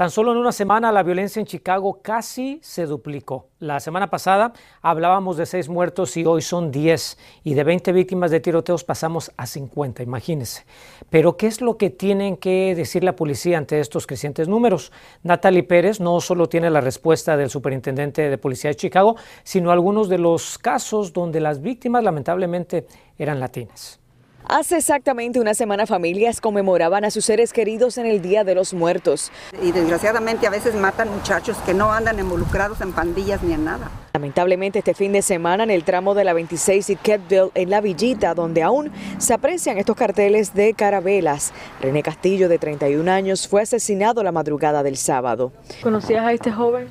Tan 0.00 0.10
solo 0.10 0.32
en 0.32 0.38
una 0.38 0.50
semana 0.50 0.92
la 0.92 1.02
violencia 1.02 1.40
en 1.40 1.44
Chicago 1.44 2.00
casi 2.00 2.58
se 2.62 2.86
duplicó. 2.86 3.48
La 3.58 3.80
semana 3.80 4.08
pasada 4.08 4.54
hablábamos 4.80 5.36
de 5.36 5.44
seis 5.44 5.68
muertos 5.68 6.16
y 6.16 6.24
hoy 6.24 6.40
son 6.40 6.70
diez. 6.70 7.18
Y 7.44 7.52
de 7.52 7.64
20 7.64 7.92
víctimas 7.92 8.30
de 8.30 8.40
tiroteos 8.40 8.82
pasamos 8.82 9.30
a 9.36 9.44
50, 9.44 10.02
imagínense. 10.02 10.64
Pero 11.10 11.36
¿qué 11.36 11.48
es 11.48 11.60
lo 11.60 11.76
que 11.76 11.90
tienen 11.90 12.38
que 12.38 12.74
decir 12.74 13.04
la 13.04 13.14
policía 13.14 13.58
ante 13.58 13.78
estos 13.78 14.06
crecientes 14.06 14.48
números? 14.48 14.90
Natalie 15.22 15.64
Pérez 15.64 16.00
no 16.00 16.18
solo 16.22 16.48
tiene 16.48 16.70
la 16.70 16.80
respuesta 16.80 17.36
del 17.36 17.50
superintendente 17.50 18.30
de 18.30 18.38
policía 18.38 18.70
de 18.70 18.76
Chicago, 18.76 19.16
sino 19.42 19.70
algunos 19.70 20.08
de 20.08 20.16
los 20.16 20.56
casos 20.56 21.12
donde 21.12 21.40
las 21.40 21.60
víctimas 21.60 22.02
lamentablemente 22.02 22.86
eran 23.18 23.38
latinas. 23.38 23.99
Hace 24.48 24.78
exactamente 24.78 25.38
una 25.38 25.54
semana 25.54 25.86
familias 25.86 26.40
conmemoraban 26.40 27.04
a 27.04 27.10
sus 27.10 27.24
seres 27.24 27.52
queridos 27.52 27.98
en 27.98 28.06
el 28.06 28.20
Día 28.20 28.42
de 28.42 28.54
los 28.54 28.74
Muertos. 28.74 29.30
Y 29.62 29.70
desgraciadamente 29.70 30.46
a 30.46 30.50
veces 30.50 30.74
matan 30.74 31.10
muchachos 31.10 31.56
que 31.58 31.74
no 31.74 31.92
andan 31.92 32.18
involucrados 32.18 32.80
en 32.80 32.92
pandillas 32.92 33.42
ni 33.42 33.52
en 33.52 33.64
nada. 33.64 33.90
Lamentablemente 34.12 34.80
este 34.80 34.94
fin 34.94 35.12
de 35.12 35.22
semana 35.22 35.62
en 35.62 35.70
el 35.70 35.84
tramo 35.84 36.14
de 36.14 36.24
la 36.24 36.32
26 36.32 36.90
y 36.90 36.96
Ketville 36.96 37.50
en 37.54 37.70
La 37.70 37.80
Villita, 37.80 38.34
donde 38.34 38.62
aún 38.62 38.90
se 39.18 39.34
aprecian 39.34 39.78
estos 39.78 39.94
carteles 39.94 40.52
de 40.54 40.74
carabelas. 40.74 41.52
René 41.80 42.02
Castillo, 42.02 42.48
de 42.48 42.58
31 42.58 43.10
años, 43.10 43.46
fue 43.46 43.62
asesinado 43.62 44.22
la 44.22 44.32
madrugada 44.32 44.82
del 44.82 44.96
sábado. 44.96 45.52
¿Conocías 45.82 46.24
a 46.24 46.32
este 46.32 46.50
joven? 46.50 46.88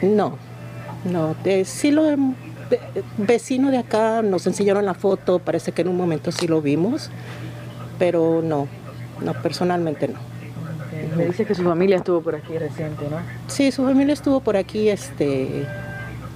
No, 0.00 0.38
no, 1.04 1.36
sí 1.64 1.90
lo 1.90 2.06
vecino 3.18 3.70
de 3.70 3.78
acá 3.78 4.22
nos 4.22 4.46
enseñaron 4.46 4.84
la 4.86 4.94
foto, 4.94 5.38
parece 5.38 5.72
que 5.72 5.82
en 5.82 5.88
un 5.88 5.96
momento 5.96 6.32
sí 6.32 6.46
lo 6.46 6.62
vimos, 6.62 7.10
pero 7.98 8.40
no, 8.42 8.68
no, 9.22 9.34
personalmente 9.42 10.08
no. 10.08 10.18
Me 11.16 11.26
dice 11.26 11.44
que 11.44 11.54
su 11.54 11.64
familia 11.64 11.96
estuvo 11.96 12.20
por 12.20 12.34
aquí 12.34 12.56
reciente, 12.56 13.04
¿no? 13.10 13.18
Sí, 13.48 13.72
su 13.72 13.84
familia 13.84 14.12
estuvo 14.12 14.40
por 14.40 14.56
aquí 14.56 14.88
este, 14.88 15.66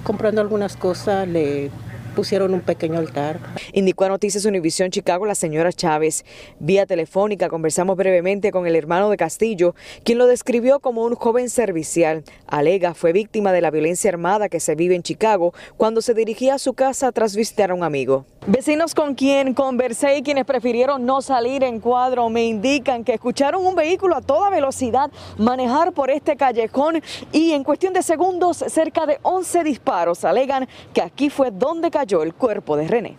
comprando 0.03 0.41
algunas 0.41 0.75
cosas, 0.75 1.27
le 1.27 1.71
pusieron 2.15 2.53
un 2.53 2.61
pequeño 2.61 2.97
altar. 2.97 3.39
Indicó 3.73 4.05
a 4.05 4.09
Noticias 4.09 4.45
Univisión 4.45 4.89
Chicago 4.89 5.25
la 5.25 5.35
señora 5.35 5.73
Chávez. 5.73 6.25
Vía 6.59 6.85
telefónica 6.85 7.49
conversamos 7.49 7.97
brevemente 7.97 8.51
con 8.51 8.65
el 8.65 8.75
hermano 8.75 9.09
de 9.09 9.17
Castillo, 9.17 9.75
quien 10.03 10.17
lo 10.17 10.25
describió 10.25 10.79
como 10.79 11.03
un 11.03 11.15
joven 11.15 11.49
servicial. 11.49 12.23
Alega 12.47 12.93
fue 12.93 13.11
víctima 13.11 13.51
de 13.51 13.61
la 13.61 13.69
violencia 13.69 14.09
armada 14.09 14.49
que 14.49 14.59
se 14.59 14.75
vive 14.75 14.95
en 14.95 15.03
Chicago 15.03 15.53
cuando 15.77 16.01
se 16.01 16.13
dirigía 16.13 16.55
a 16.55 16.59
su 16.59 16.73
casa 16.73 17.11
tras 17.11 17.35
visitar 17.35 17.71
a 17.71 17.75
un 17.75 17.83
amigo. 17.83 18.25
Vecinos 18.47 18.93
con 18.95 19.15
quien 19.15 19.53
conversé 19.53 20.17
y 20.17 20.23
quienes 20.23 20.45
prefirieron 20.45 21.05
no 21.05 21.21
salir 21.21 21.63
en 21.63 21.79
cuadro 21.79 22.29
me 22.29 22.45
indican 22.45 23.03
que 23.03 23.15
escucharon 23.15 23.65
un 23.65 23.75
vehículo 23.75 24.15
a 24.15 24.21
toda 24.21 24.49
velocidad 24.49 25.11
manejar 25.37 25.91
por 25.93 26.11
este 26.11 26.37
callejón 26.37 27.01
y 27.31 27.51
en 27.51 27.63
cuestión 27.63 27.93
de 27.93 28.03
segundos 28.03 28.63
cerca 28.67 29.05
de 29.05 29.19
11 29.23 29.63
disparos 29.63 30.23
alegan 30.23 30.67
que 30.93 31.01
aquí 31.01 31.29
fue 31.29 31.49
donde 31.51 31.89
cayó 31.89 32.04
el 32.23 32.33
cuerpo 32.33 32.77
de 32.77 32.87
René. 32.87 33.17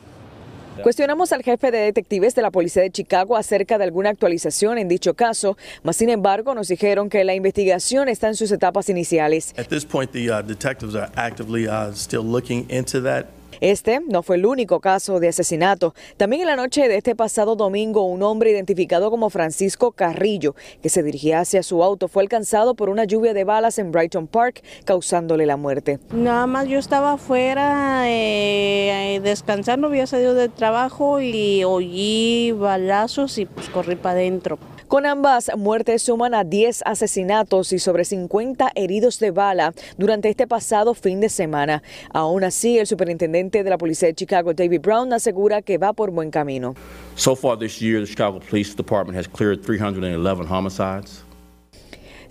Cuestionamos 0.82 1.32
al 1.32 1.42
jefe 1.42 1.70
de 1.70 1.78
detectives 1.78 2.34
de 2.34 2.42
la 2.42 2.50
Policía 2.50 2.82
de 2.82 2.90
Chicago 2.90 3.36
acerca 3.36 3.78
de 3.78 3.84
alguna 3.84 4.10
actualización 4.10 4.78
en 4.78 4.88
dicho 4.88 5.14
caso, 5.14 5.56
mas 5.82 5.96
sin 5.96 6.10
embargo 6.10 6.54
nos 6.54 6.68
dijeron 6.68 7.08
que 7.08 7.24
la 7.24 7.34
investigación 7.34 8.08
está 8.08 8.28
en 8.28 8.34
sus 8.34 8.50
etapas 8.52 8.88
iniciales. 8.88 9.54
At 9.58 9.68
this 9.68 9.84
point, 9.84 10.12
the 10.12 10.30
uh, 10.30 10.42
detectives 10.42 10.94
are 10.94 11.10
actively 11.16 11.66
uh, 11.66 11.92
still 11.94 12.22
looking 12.22 12.66
into 12.70 13.00
that. 13.02 13.26
Este 13.60 14.00
no 14.00 14.22
fue 14.22 14.36
el 14.36 14.46
único 14.46 14.80
caso 14.80 15.20
de 15.20 15.28
asesinato. 15.28 15.94
También 16.16 16.42
en 16.42 16.48
la 16.48 16.56
noche 16.56 16.88
de 16.88 16.96
este 16.96 17.14
pasado 17.14 17.56
domingo, 17.56 18.04
un 18.04 18.22
hombre 18.22 18.50
identificado 18.50 19.10
como 19.10 19.30
Francisco 19.30 19.92
Carrillo, 19.92 20.54
que 20.82 20.88
se 20.88 21.02
dirigía 21.02 21.40
hacia 21.40 21.62
su 21.62 21.82
auto, 21.82 22.08
fue 22.08 22.22
alcanzado 22.22 22.74
por 22.74 22.88
una 22.88 23.04
lluvia 23.04 23.34
de 23.34 23.44
balas 23.44 23.78
en 23.78 23.92
Brighton 23.92 24.26
Park, 24.26 24.62
causándole 24.84 25.46
la 25.46 25.56
muerte. 25.56 25.98
Nada 26.12 26.46
más 26.46 26.68
yo 26.68 26.78
estaba 26.78 27.12
afuera 27.12 28.04
eh, 28.06 29.20
descansando, 29.22 29.86
había 29.86 30.06
salido 30.06 30.34
del 30.34 30.50
trabajo 30.50 31.20
y 31.20 31.64
oí 31.64 32.52
balazos 32.52 33.38
y 33.38 33.46
pues 33.46 33.68
corrí 33.68 33.96
para 33.96 34.16
adentro. 34.16 34.58
Con 34.88 35.04
ambas 35.04 35.50
muertes 35.56 36.02
suman 36.02 36.32
a 36.32 36.44
10 36.44 36.82
asesinatos 36.84 37.72
y 37.72 37.80
sobre 37.80 38.04
50 38.04 38.70
heridos 38.76 39.18
de 39.18 39.32
bala 39.32 39.74
durante 39.98 40.28
este 40.28 40.46
pasado 40.46 40.94
fin 40.94 41.20
de 41.20 41.28
semana. 41.28 41.82
Aún 42.12 42.44
así, 42.44 42.78
el 42.78 42.86
superintendente 42.86 43.64
de 43.64 43.70
la 43.70 43.78
policía 43.78 44.06
de 44.06 44.14
Chicago, 44.14 44.54
David 44.54 44.80
Brown, 44.82 45.12
asegura 45.12 45.60
que 45.60 45.76
va 45.76 45.92
por 45.92 46.12
buen 46.12 46.30
camino. 46.30 46.74
So 47.16 47.34
far 47.34 47.58
this 47.58 47.80
year, 47.80 48.00
the 48.00 48.06
Chicago 48.06 48.38
Police 48.38 48.76
Department 48.76 49.18
has 49.18 49.26
cleared 49.26 49.60
311 49.64 50.46
homicides. 50.46 51.25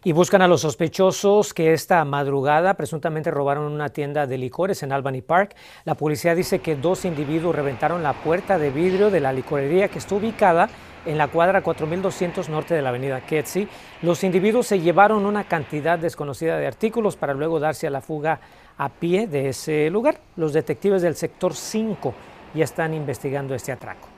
y 0.02 0.12
buscan 0.12 0.42
a 0.42 0.48
los 0.48 0.62
sospechosos 0.62 1.52
que 1.52 1.72
esta 1.72 2.04
madrugada 2.04 2.74
presuntamente 2.74 3.30
robaron 3.30 3.70
una 3.72 3.90
tienda 3.90 4.26
de 4.26 4.38
licores 4.38 4.82
en 4.82 4.92
Albany 4.92 5.20
Park. 5.20 5.54
La 5.84 5.94
policía 5.94 6.34
dice 6.34 6.60
que 6.60 6.76
dos 6.76 7.04
individuos 7.04 7.54
reventaron 7.54 8.02
la 8.02 8.14
puerta 8.14 8.58
de 8.58 8.70
vidrio 8.70 9.10
de 9.10 9.20
la 9.20 9.32
licorería 9.32 9.88
que 9.88 9.98
está 9.98 10.14
ubicada 10.14 10.68
en 11.06 11.18
la 11.18 11.28
cuadra 11.28 11.62
4200 11.62 12.48
norte 12.48 12.74
de 12.74 12.82
la 12.82 12.90
avenida 12.90 13.20
Ketsi. 13.20 13.68
Los 14.02 14.24
individuos 14.24 14.66
se 14.66 14.80
llevaron 14.80 15.26
una 15.26 15.44
cantidad 15.44 15.98
desconocida 15.98 16.58
de 16.58 16.66
artículos 16.66 17.16
para 17.16 17.34
luego 17.34 17.60
darse 17.60 17.86
a 17.86 17.90
la 17.90 18.00
fuga 18.00 18.40
a 18.78 18.88
pie 18.88 19.26
de 19.26 19.48
ese 19.48 19.90
lugar. 19.90 20.20
Los 20.36 20.52
detectives 20.52 21.02
del 21.02 21.14
sector 21.14 21.54
5 21.54 22.14
ya 22.54 22.64
están 22.64 22.94
investigando 22.94 23.54
este 23.54 23.72
atraco. 23.72 24.09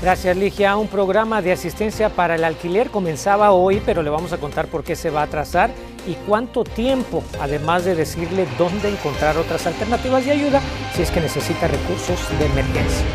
Gracias, 0.00 0.36
Ligia. 0.36 0.76
Un 0.76 0.86
programa 0.86 1.42
de 1.42 1.50
asistencia 1.50 2.08
para 2.08 2.36
el 2.36 2.44
alquiler 2.44 2.88
comenzaba 2.90 3.50
hoy, 3.50 3.82
pero 3.84 4.02
le 4.02 4.10
vamos 4.10 4.32
a 4.32 4.38
contar 4.38 4.68
por 4.68 4.84
qué 4.84 4.94
se 4.94 5.10
va 5.10 5.22
a 5.22 5.24
atrasar 5.24 5.70
y 6.06 6.14
cuánto 6.26 6.62
tiempo, 6.62 7.24
además 7.40 7.84
de 7.84 7.96
decirle 7.96 8.46
dónde 8.56 8.88
encontrar 8.90 9.36
otras 9.36 9.66
alternativas 9.66 10.24
de 10.24 10.30
ayuda 10.30 10.62
si 10.94 11.02
es 11.02 11.10
que 11.10 11.20
necesita 11.20 11.66
recursos 11.66 12.16
de 12.38 12.46
emergencia. 12.46 13.06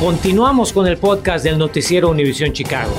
Continuamos 0.00 0.72
con 0.72 0.86
el 0.86 0.96
podcast 0.96 1.44
del 1.44 1.58
noticiero 1.58 2.08
Univisión 2.08 2.52
Chicago. 2.54 2.94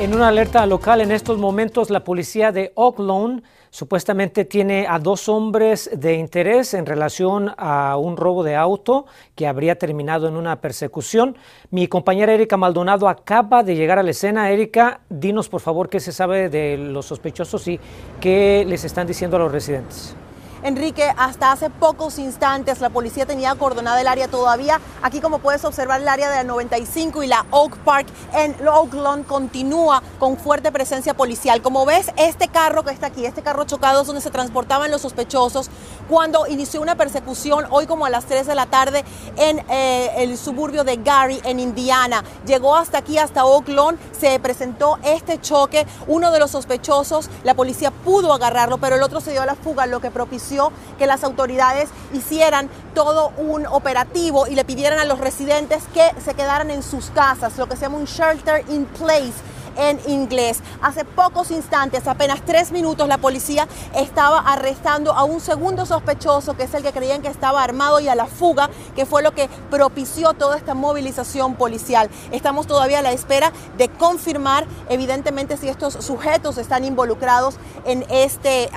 En 0.00 0.14
una 0.14 0.28
alerta 0.28 0.66
local 0.66 1.02
en 1.02 1.12
estos 1.12 1.38
momentos, 1.38 1.90
la 1.90 2.02
policía 2.02 2.50
de 2.50 2.72
Oaklawn 2.74 3.42
supuestamente 3.70 4.44
tiene 4.44 4.86
a 4.88 4.98
dos 4.98 5.28
hombres 5.28 5.90
de 5.94 6.14
interés 6.14 6.74
en 6.74 6.86
relación 6.86 7.54
a 7.56 7.96
un 7.96 8.16
robo 8.16 8.42
de 8.42 8.56
auto 8.56 9.06
que 9.34 9.46
habría 9.46 9.78
terminado 9.78 10.28
en 10.28 10.36
una 10.36 10.60
persecución. 10.60 11.36
Mi 11.70 11.88
compañera 11.88 12.34
Erika 12.34 12.56
Maldonado 12.56 13.08
acaba 13.08 13.62
de 13.62 13.76
llegar 13.76 13.98
a 13.98 14.02
la 14.02 14.10
escena. 14.10 14.50
Erika, 14.50 15.00
dinos 15.08 15.48
por 15.48 15.60
favor 15.60 15.88
qué 15.88 16.00
se 16.00 16.12
sabe 16.12 16.48
de 16.48 16.76
los 16.78 17.06
sospechosos 17.06 17.66
y 17.68 17.80
qué 18.20 18.64
les 18.66 18.84
están 18.84 19.06
diciendo 19.06 19.36
a 19.36 19.40
los 19.40 19.52
residentes. 19.52 20.16
Enrique, 20.62 21.12
hasta 21.16 21.52
hace 21.52 21.70
pocos 21.70 22.18
instantes 22.18 22.80
la 22.80 22.90
policía 22.90 23.26
tenía 23.26 23.52
acordonada 23.52 24.00
el 24.00 24.08
área 24.08 24.28
todavía. 24.28 24.80
Aquí 25.02 25.20
como 25.20 25.38
puedes 25.38 25.64
observar 25.64 26.00
el 26.00 26.08
área 26.08 26.28
de 26.30 26.36
la 26.36 26.44
95 26.44 27.22
y 27.22 27.28
la 27.28 27.46
Oak 27.50 27.76
Park 27.78 28.08
en 28.34 28.56
Oakland 28.66 29.26
continúa 29.26 30.02
con 30.18 30.36
fuerte 30.36 30.72
presencia 30.72 31.14
policial. 31.14 31.62
Como 31.62 31.86
ves, 31.86 32.10
este 32.16 32.48
carro 32.48 32.84
que 32.84 32.90
está 32.90 33.06
aquí, 33.06 33.24
este 33.24 33.42
carro 33.42 33.64
chocado 33.64 34.00
es 34.00 34.06
donde 34.06 34.20
se 34.22 34.30
transportaban 34.30 34.90
los 34.90 35.02
sospechosos, 35.02 35.70
cuando 36.08 36.46
inició 36.46 36.80
una 36.80 36.96
persecución 36.96 37.66
hoy 37.70 37.86
como 37.86 38.06
a 38.06 38.10
las 38.10 38.24
3 38.24 38.46
de 38.46 38.54
la 38.54 38.66
tarde 38.66 39.04
en 39.36 39.58
eh, 39.70 40.10
el 40.18 40.36
suburbio 40.38 40.84
de 40.84 40.96
Gary, 40.96 41.40
en 41.44 41.60
Indiana. 41.60 42.24
Llegó 42.46 42.74
hasta 42.74 42.98
aquí, 42.98 43.18
hasta 43.18 43.44
Oak 43.44 43.68
Lawn, 43.68 43.98
se 44.18 44.38
presentó 44.40 44.98
este 45.04 45.40
choque. 45.40 45.86
Uno 46.06 46.30
de 46.30 46.38
los 46.38 46.50
sospechosos, 46.50 47.28
la 47.44 47.54
policía 47.54 47.90
pudo 47.90 48.32
agarrarlo, 48.32 48.78
pero 48.78 48.96
el 48.96 49.02
otro 49.02 49.20
se 49.20 49.32
dio 49.32 49.42
a 49.42 49.46
la 49.46 49.54
fuga, 49.54 49.86
lo 49.86 50.00
que 50.00 50.10
propició 50.10 50.72
que 50.98 51.06
las 51.06 51.24
autoridades 51.24 51.90
hicieran 52.12 52.68
todo 52.94 53.32
un 53.36 53.66
operativo 53.66 54.46
y 54.46 54.54
le 54.54 54.64
pidieran 54.64 54.98
a 54.98 55.04
los 55.04 55.18
residentes 55.18 55.82
que 55.94 56.10
se 56.24 56.34
quedaran 56.34 56.70
en 56.70 56.82
sus 56.82 57.10
casas, 57.10 57.58
lo 57.58 57.68
que 57.68 57.76
se 57.76 57.82
llama 57.82 57.98
un 57.98 58.06
shelter 58.06 58.64
in 58.70 58.86
place 58.86 59.57
en 59.78 59.98
inglés. 60.06 60.60
Hace 60.82 61.06
pocos 61.06 61.50
instantes, 61.50 62.06
apenas 62.06 62.42
tres 62.44 62.72
minutos, 62.72 63.08
la 63.08 63.16
policía 63.16 63.66
estaba 63.94 64.40
arrestando 64.40 65.12
a 65.12 65.24
un 65.24 65.40
segundo 65.40 65.86
sospechoso, 65.86 66.56
que 66.56 66.64
es 66.64 66.74
el 66.74 66.82
que 66.82 66.92
creían 66.92 67.22
que 67.22 67.28
estaba 67.28 67.62
armado 67.62 68.00
y 68.00 68.08
a 68.08 68.14
la 68.14 68.26
fuga, 68.26 68.68
que 68.94 69.06
fue 69.06 69.22
lo 69.22 69.32
que 69.32 69.48
propició 69.70 70.34
toda 70.34 70.56
esta 70.56 70.74
movilización 70.74 71.54
policial. 71.54 72.10
Estamos 72.32 72.66
todavía 72.66 72.98
a 72.98 73.02
la 73.02 73.12
espera 73.12 73.52
de 73.76 73.88
confirmar, 73.88 74.66
evidentemente, 74.88 75.56
si 75.56 75.68
estos 75.68 75.94
sujetos 75.94 76.58
están 76.58 76.84
involucrados 76.84 77.56
en 77.84 78.04
este, 78.10 78.68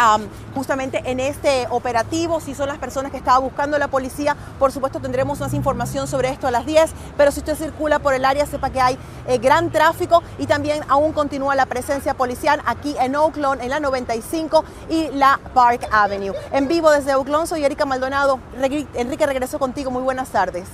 justamente 0.56 1.02
en 1.06 1.20
este 1.20 1.68
operativo, 1.70 2.40
si 2.40 2.54
son 2.54 2.68
las 2.68 2.78
personas 2.78 3.12
que 3.12 3.18
estaba 3.18 3.40
buscando 3.40 3.78
la 3.78 3.88
policía. 3.88 4.36
Por 4.60 4.72
supuesto, 4.72 5.00
tendremos 5.00 5.40
más 5.40 5.54
información 5.54 6.08
sobre 6.08 6.30
esto 6.30 6.48
a 6.48 6.52
las 6.52 6.66
10, 6.66 6.92
pero 7.18 7.32
si 7.32 7.40
usted 7.40 7.56
circula 7.56 8.00
por 8.00 8.14
el 8.14 8.26
área, 8.26 8.46
sepa 8.46 8.70
que 8.70 8.82
hay 8.82 8.98
eh, 9.28 9.38
gran 9.38 9.72
tráfico 9.72 10.22
y 10.38 10.46
también 10.46 10.84
aún 10.92 11.14
continúa 11.14 11.56
la 11.56 11.68
presencia 11.68 12.14
policial 12.16 12.62
aquí 12.66 12.96
en 13.00 13.16
Oakland, 13.16 13.62
en 13.62 13.70
la 13.70 13.80
95 13.80 14.66
y 14.90 15.08
la 15.14 15.40
Park 15.54 15.88
Avenue. 15.90 16.36
En 16.52 16.68
vivo 16.68 16.92
desde 16.92 17.16
Oakland, 17.16 17.48
soy 17.48 17.64
Erika 17.64 17.86
Maldonado. 17.86 18.40
Enrique, 18.96 19.26
regreso 19.26 19.58
contigo. 19.58 19.90
Muy 19.90 20.04
buenas 20.04 20.30
tardes. 20.30 20.68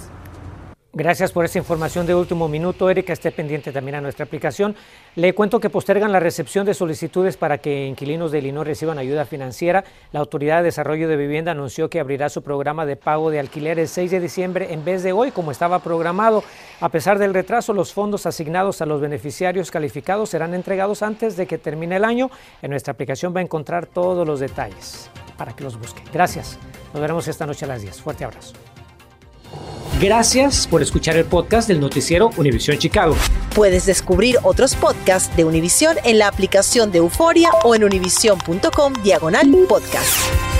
Gracias 0.98 1.32
por 1.32 1.46
esa 1.46 1.60
información 1.60 2.08
de 2.08 2.16
último 2.16 2.48
minuto, 2.48 2.90
Erika. 2.90 3.14
Esté 3.14 3.32
pendiente 3.32 3.72
también 3.72 3.94
a 3.94 4.02
nuestra 4.02 4.26
aplicación. 4.26 4.76
Le 5.14 5.36
cuento 5.36 5.60
que 5.60 5.70
postergan 5.70 6.12
la 6.12 6.20
recepción 6.20 6.66
de 6.66 6.74
solicitudes 6.74 7.38
para 7.38 7.60
que 7.60 7.86
inquilinos 7.86 8.32
de 8.32 8.40
Illinois 8.40 8.66
reciban 8.66 8.98
ayuda 8.98 9.26
financiera. 9.26 9.84
La 10.12 10.22
Autoridad 10.22 10.58
de 10.58 10.64
Desarrollo 10.64 11.08
de 11.08 11.16
Vivienda 11.16 11.52
anunció 11.52 11.92
que 11.92 12.00
abrirá 12.00 12.30
su 12.30 12.42
programa 12.42 12.88
de 12.88 12.96
pago 12.96 13.30
de 13.30 13.40
alquiler 13.40 13.78
el 13.78 13.88
6 13.88 14.10
de 14.10 14.20
diciembre 14.20 14.74
en 14.74 14.84
vez 14.84 15.04
de 15.04 15.12
hoy, 15.12 15.30
como 15.30 15.52
estaba 15.52 15.78
programado. 15.84 16.44
A 16.79 16.89
pesar 16.89 17.17
del 17.17 17.34
retraso, 17.34 17.74
los 17.74 17.91
fondos 17.91 18.25
asignados 18.25 18.81
a 18.81 18.86
los 18.86 19.01
beneficiarios 19.01 19.72
calificados 19.72 20.29
serán 20.29 20.53
entregados 20.53 21.01
antes 21.01 21.36
de 21.36 21.48
que 21.48 21.57
termine 21.57 21.96
el 21.96 22.05
año. 22.05 22.29
En 22.62 22.72
nuestra 22.72 22.93
aplicación 22.93 23.36
va 23.36 23.39
a 23.39 23.43
encontrar 23.43 23.88
todos 23.88 24.27
los 24.27 24.39
detalles 24.39 25.10
para 25.38 25.55
que 25.55 25.63
los 25.63 25.79
busque. 25.79 26.03
Gracias. 26.13 26.60
Nos 26.93 27.01
veremos 27.01 27.27
esta 27.27 27.46
noche 27.46 27.65
a 27.65 27.69
las 27.69 27.81
10. 27.81 28.01
Fuerte 28.01 28.25
abrazo. 28.25 28.53
Gracias 30.00 30.67
por 30.67 30.84
escuchar 30.84 31.17
el 31.17 31.25
podcast 31.25 31.67
del 31.67 31.79
noticiero 31.79 32.29
Univisión 32.38 32.77
Chicago. 32.77 33.15
Puedes 33.55 33.88
descubrir 33.88 34.38
otros 34.43 34.75
podcasts 34.75 35.36
de 35.36 35.46
Univisión 35.46 35.98
en 36.03 36.19
la 36.19 36.27
aplicación 36.27 36.91
de 36.91 37.00
Euforia 37.00 37.50
o 37.63 37.74
en 37.74 37.84
univision.com 37.84 38.93
diagonal 39.03 39.50
podcast. 39.67 40.57